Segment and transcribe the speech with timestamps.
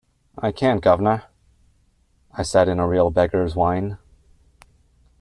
[0.35, 1.25] “I can’t, guv’nor,”
[2.33, 3.99] I said in a real beggar’s whine.